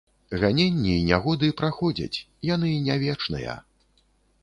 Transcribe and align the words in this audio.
Ганенні 0.43 0.93
і 1.01 1.03
нягоды 1.09 1.47
праходзяць, 1.61 2.17
яны 2.53 2.75
не 2.89 3.01
вечныя. 3.07 3.53